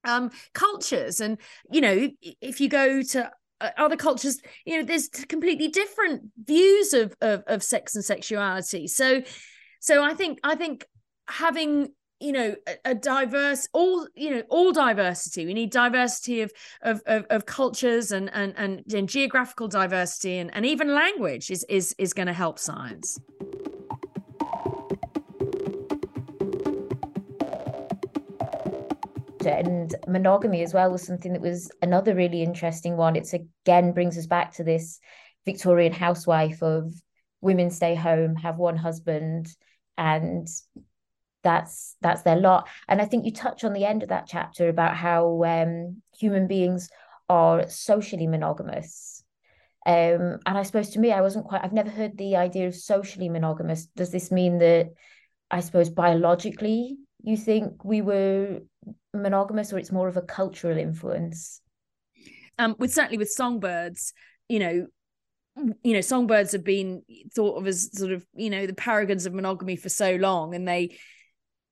[0.03, 1.21] um, cultures.
[1.21, 1.37] And,
[1.71, 6.93] you know, if you go to uh, other cultures, you know, there's completely different views
[6.93, 8.87] of, of, of sex and sexuality.
[8.87, 9.23] So,
[9.79, 10.85] so I think, I think
[11.27, 11.89] having
[12.19, 17.25] you know a, diverse all you know all diversity we need diversity of of of,
[17.29, 22.13] of cultures and, and and and geographical diversity and, and even language is is is
[22.13, 23.19] going to help science
[29.45, 33.15] and monogamy as well was something that was another really interesting one.
[33.15, 34.99] It's again brings us back to this
[35.45, 36.93] victorian housewife of
[37.41, 39.47] women stay home have one husband
[39.97, 40.47] and
[41.43, 42.69] that's that's their lot.
[42.87, 46.47] And i think you touch on the end of that chapter about how um, human
[46.47, 46.89] beings
[47.29, 49.23] are socially monogamous.
[49.85, 52.75] Um, and i suppose to me i wasn't quite i've never heard the idea of
[52.75, 53.87] socially monogamous.
[53.87, 54.93] Does this mean that
[55.51, 58.59] i suppose biologically you think we were
[59.13, 61.61] monogamous or it's more of a cultural influence?
[62.59, 64.13] Um with certainly with songbirds
[64.47, 64.87] you know
[65.83, 67.03] you know songbirds have been
[67.35, 70.67] thought of as sort of you know the paragons of monogamy for so long and
[70.67, 70.97] they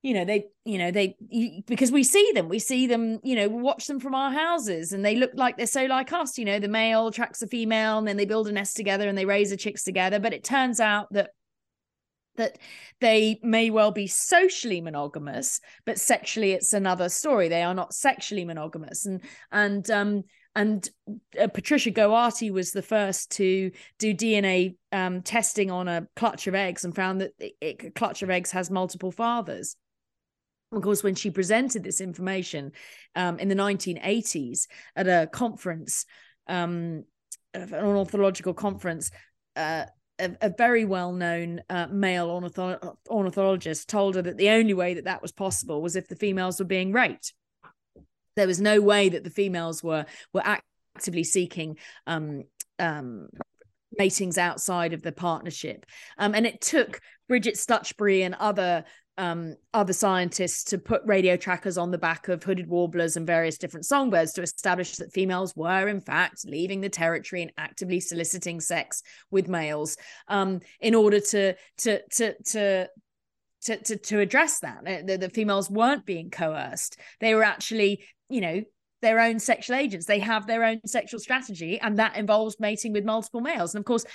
[0.04, 3.36] you know they you know they you, because we see them we see them you
[3.36, 6.46] know watch them from our houses and they look like they're so like us you
[6.46, 9.26] know the male attracts the female and then they build a nest together and they
[9.26, 10.20] raise the chicks together.
[10.20, 11.32] But it turns out that
[12.38, 12.58] that
[13.00, 18.46] they may well be socially monogamous but sexually it's another story they are not sexually
[18.46, 19.22] monogamous and
[19.52, 20.24] and um
[20.56, 20.90] and
[21.42, 26.56] uh, Patricia Gowaty was the first to do DNA um, testing on a clutch of
[26.56, 29.78] eggs and found that it, it, a clutch of eggs has multiple fathers.
[30.74, 32.72] Of course, when she presented this information
[33.16, 36.06] um, in the 1980s at a conference,
[36.48, 37.04] um,
[37.54, 39.12] an ornithological conference,
[39.56, 39.86] uh,
[40.22, 44.94] a, a very well known uh, male ornitho- ornithologist told her that the only way
[44.94, 47.34] that that was possible was if the females were being raped.
[48.36, 50.44] There was no way that the females were were
[50.96, 52.44] actively seeking um,
[52.80, 53.28] um,
[53.98, 55.86] matings outside of the partnership.
[56.18, 58.86] Um, and it took Bridget Stutchbury and other
[59.22, 63.60] um, other scientists to put radio trackers on the back of hooded warblers and various
[63.60, 68.60] different songbirds to establish that females were in fact leaving the territory and actively soliciting
[68.60, 69.96] sex with males
[70.28, 72.88] um, in order to to to to
[73.62, 76.98] to to, to address that the, the females weren't being coerced.
[77.20, 78.64] They were actually you know
[79.04, 80.08] their own sexual agents.
[80.08, 83.76] They have their own sexual strategy and that involves mating with multiple males.
[83.76, 84.06] And of course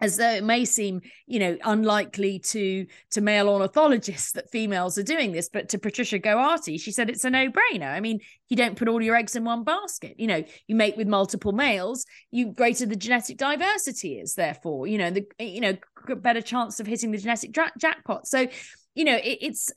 [0.00, 5.02] as though it may seem you know unlikely to to male ornithologists that females are
[5.02, 7.92] doing this but to Patricia Gowaty she said it's a no-brainer.
[7.92, 10.18] I mean you don't put all your eggs in one basket.
[10.18, 14.98] You know you mate with multiple males you greater the genetic diversity is therefore you
[14.98, 15.76] know the you know
[16.16, 18.26] better chance of hitting the genetic jackpot.
[18.26, 18.46] So
[18.94, 19.72] you know it, it's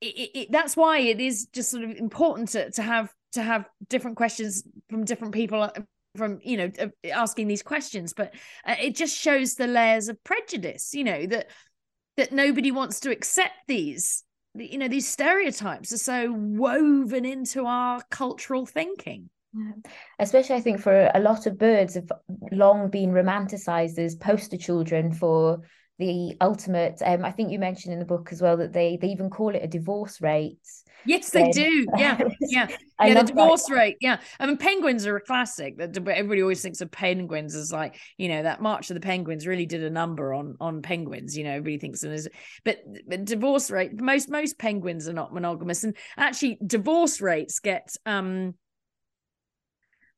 [0.00, 3.68] it, it, that's why it is just sort of important to, to have to have
[3.88, 5.70] different questions from different people
[6.16, 6.70] from you know
[7.12, 8.34] asking these questions but
[8.66, 11.48] uh, it just shows the layers of prejudice you know that
[12.16, 18.02] that nobody wants to accept these you know these stereotypes are so woven into our
[18.10, 19.30] cultural thinking.
[20.18, 22.10] Especially i think for a lot of birds have
[22.52, 25.60] long been romanticized as poster children for
[25.98, 29.08] the ultimate um, i think you mentioned in the book as well that they they
[29.08, 30.56] even call it a divorce rate
[31.06, 31.86] Yes, they do.
[31.96, 32.68] Yeah, yeah,
[33.02, 33.14] yeah.
[33.14, 33.74] The divorce that.
[33.74, 33.96] rate.
[34.00, 35.78] Yeah, I mean, penguins are a classic.
[35.78, 39.46] That everybody always thinks of penguins as like you know that March of the Penguins
[39.46, 41.36] really did a number on on penguins.
[41.36, 42.28] You know, everybody thinks of as,
[42.64, 44.00] but but divorce rate.
[44.00, 48.54] Most most penguins are not monogamous, and actually divorce rates get um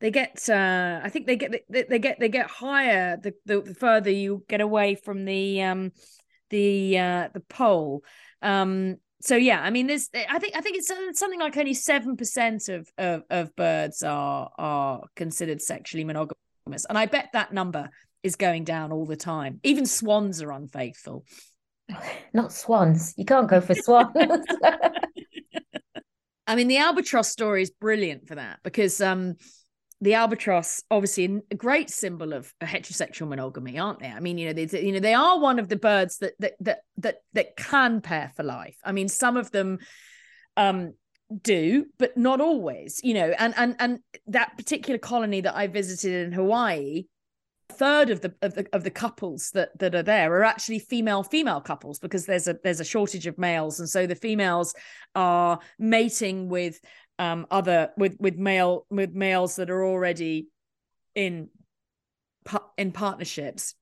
[0.00, 3.62] they get uh i think they get they, they get they get higher the, the,
[3.62, 5.92] the further you get away from the um
[6.50, 8.02] the uh the pole
[8.42, 12.14] um so yeah, I mean, there's I think I think it's something like only seven
[12.14, 17.88] percent of, of of birds are are considered sexually monogamous, and I bet that number
[18.22, 19.60] is going down all the time.
[19.62, 21.24] Even swans are unfaithful.
[22.34, 23.14] Not swans.
[23.16, 24.14] You can't go for swans.
[26.46, 29.36] I mean, the albatross story is brilliant for that because um,
[30.00, 34.08] the albatross obviously a great symbol of a heterosexual monogamy aren't they?
[34.08, 36.54] I mean you know they you know they are one of the birds that that
[36.60, 38.76] that that, that can pair for life.
[38.84, 39.78] I mean some of them
[40.56, 40.94] um
[41.42, 46.26] do but not always you know and and and that particular colony that i visited
[46.26, 47.04] in hawaii
[47.72, 51.22] third of the, of the of the couples that that are there are actually female
[51.22, 53.80] female couples because there's a there's a shortage of males.
[53.80, 54.74] And so the females
[55.14, 56.78] are mating with
[57.18, 60.48] um, other with with male with males that are already
[61.14, 61.48] in
[62.76, 63.74] in partnerships.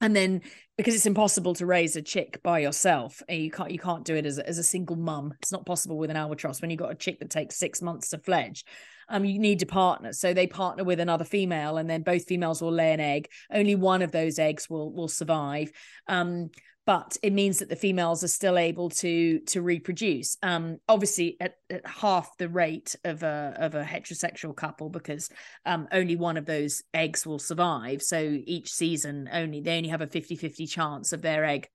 [0.00, 0.42] And then
[0.76, 4.14] because it's impossible to raise a chick by yourself and you can't you can't do
[4.14, 5.34] it as a, as a single mum.
[5.42, 6.60] It's not possible with an albatross.
[6.60, 8.64] When you've got a chick that takes six months to fledge
[9.08, 10.12] um you need to partner.
[10.12, 13.28] So they partner with another female and then both females will lay an egg.
[13.52, 15.72] Only one of those eggs will will survive.
[16.06, 16.50] Um
[16.88, 20.38] but it means that the females are still able to to reproduce.
[20.42, 25.28] Um, obviously at, at, half the rate of a of a heterosexual couple because
[25.66, 28.00] um, only one of those eggs will survive.
[28.00, 31.68] So each season only they only have a 50-50 chance of their egg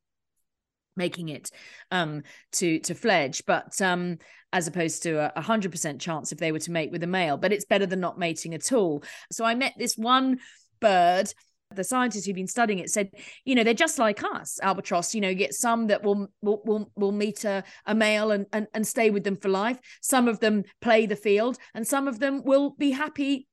[0.98, 1.52] making it
[1.92, 3.44] um, to to fledge.
[3.46, 4.18] But um,
[4.52, 7.54] as opposed to a 100% chance if they were to mate with a male but
[7.54, 9.04] it's better than not mating at all.
[9.32, 10.40] So i met this one
[10.80, 11.32] bird
[11.76, 13.10] the scientists who've been studying it said,
[13.46, 15.14] you know, they're just like us, albatross.
[15.14, 18.46] You know, you get some that will will will, will meet a, a male and,
[18.54, 19.80] and and stay with them for life.
[20.02, 23.48] Some of them play the field, and some of them will be happy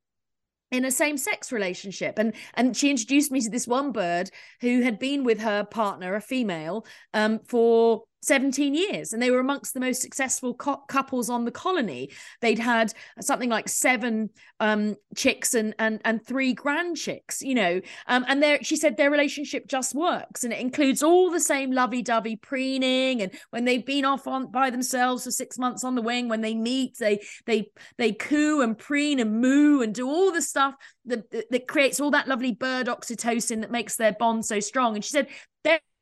[0.70, 4.82] in a same sex relationship and and she introduced me to this one bird who
[4.82, 9.74] had been with her partner a female um for 17 years and they were amongst
[9.74, 12.10] the most successful co- couples on the colony.
[12.40, 17.80] They'd had something like seven um, chicks and and and three grand chicks you know
[18.06, 21.72] um, and there she said their relationship just works and it includes all the same
[21.72, 26.02] lovey-dovey preening and when they've been off on by themselves for six months on the
[26.02, 30.30] wing when they meet they they they coo and preen and moo and do all
[30.30, 30.74] the stuff
[31.06, 34.94] that that creates all that lovely bird oxytocin that makes their bond so strong.
[34.94, 35.28] And she said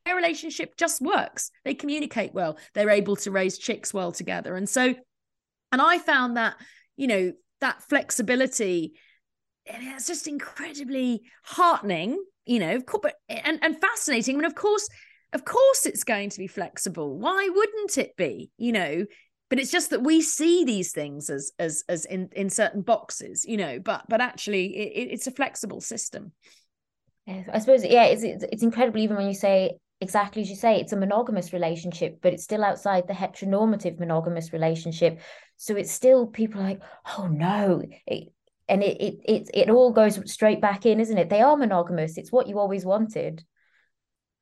[0.09, 1.51] their relationship just works.
[1.63, 2.57] They communicate well.
[2.73, 4.55] They're able to raise chicks well together.
[4.55, 4.95] And so,
[5.71, 6.55] and I found that,
[6.97, 8.93] you know, that flexibility,
[9.65, 14.35] it's just incredibly heartening, you know, but and, and fascinating.
[14.35, 14.89] I mean, of course,
[15.31, 17.19] of course it's going to be flexible.
[17.19, 18.49] Why wouldn't it be?
[18.57, 19.05] You know,
[19.51, 23.45] but it's just that we see these things as as as in in certain boxes,
[23.45, 26.31] you know, but but actually it, it's a flexible system.
[27.53, 30.79] I suppose, yeah, it's, it's, it's incredible even when you say exactly as you say,
[30.79, 35.19] it's a monogamous relationship, but it's still outside the heteronormative monogamous relationship.
[35.57, 36.81] So it's still people like,
[37.17, 38.33] oh no, it,
[38.67, 41.29] and it, it it it all goes straight back in, isn't it?
[41.29, 42.17] They are monogamous.
[42.17, 43.43] It's what you always wanted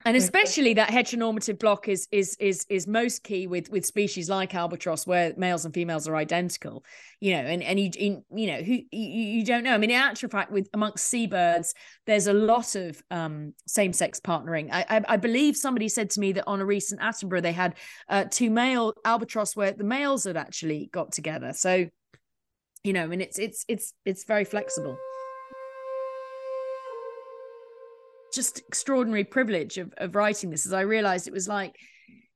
[0.05, 4.53] and especially that heteronormative block is is is is most key with with species like
[4.53, 6.83] albatross where males and females are identical
[7.19, 7.89] you know and and you
[8.33, 9.73] you know who you, you don't know.
[9.73, 11.73] I mean in actual fact with amongst seabirds
[12.05, 14.69] there's a lot of um same-sex partnering.
[14.71, 17.75] I, I, I believe somebody said to me that on a recent attenborough they had
[18.07, 21.53] uh two male albatross where the males had actually got together.
[21.53, 21.87] So
[22.83, 24.97] you know and it's it's it's it's very flexible
[28.38, 31.75] just extraordinary privilege of, of writing this as I realized it was like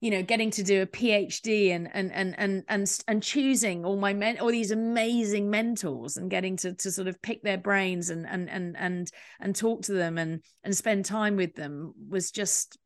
[0.02, 3.98] you know getting to do a phd and and and and and, and choosing all
[3.98, 8.10] my men all these amazing mentors and getting to to sort of pick their brains
[8.10, 12.32] and and and and and talk to them and and spend time with them was
[12.32, 12.78] just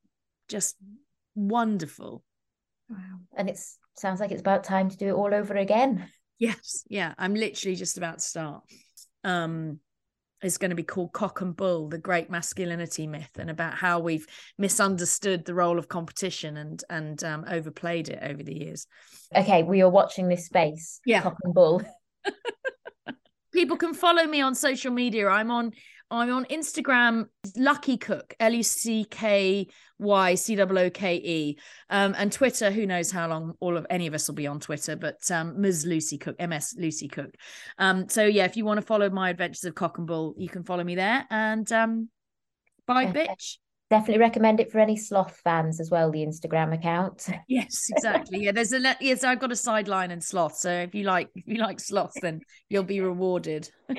[0.48, 0.76] just
[1.36, 2.24] wonderful.
[2.90, 2.98] Wow.
[3.36, 3.60] And it
[3.98, 6.08] sounds like it's about time to do it all over again.
[6.38, 6.84] Yes.
[6.90, 7.14] Yeah.
[7.18, 8.64] I'm literally just about to start.
[9.24, 9.80] Um
[10.46, 14.00] is going to be called Cock and Bull, the great masculinity myth, and about how
[14.00, 14.28] we've
[14.58, 18.88] misunderstood the role of competition and and um, overplayed it over the years.
[19.36, 21.02] Okay, we are watching this space.
[21.06, 21.82] Yeah, Cock and Bull.
[23.54, 25.28] People can follow me on social media.
[25.28, 25.72] I'm on
[26.12, 27.26] I'm on Instagram,
[27.58, 31.58] Lucky Cook, L U C K Y C O O K E,
[31.90, 32.70] um, and Twitter.
[32.72, 34.96] Who knows how long all of any of us will be on Twitter?
[34.96, 35.86] But um, Ms.
[35.86, 37.36] Lucy Cooke, MS Lucy Cooke.
[37.80, 40.48] Um, so yeah, if you want to follow my adventures of cock and bull, you
[40.48, 41.26] can follow me there.
[41.30, 42.10] And um,
[42.86, 43.58] bye, bitch
[43.90, 47.28] definitely recommend it for any sloth fans as well the instagram account.
[47.48, 48.44] Yes exactly.
[48.44, 51.44] Yeah there's a yes i've got a sideline in sloth so if you like if
[51.48, 53.70] you like sloths then you'll be rewarded.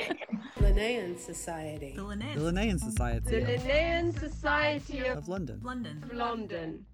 [0.59, 1.95] Linnean society.
[1.97, 5.61] The linnean, the linnean society the linnean society of, of london.
[5.63, 6.03] London.
[6.03, 6.87] Of london